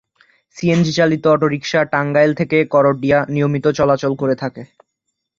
CNG 0.57 0.91
চালিত 0.93 1.23
auto rickshaw 1.27 1.79
Tangail 1.93 2.31
থেকে 2.39 2.57
করটিয়া 2.73 3.19
নিয়মিত 3.27 3.65
চলাচল 3.79 4.13
করে 4.15 4.35
থাকে। 4.35 4.61